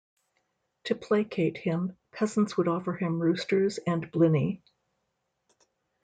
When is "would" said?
2.57-2.67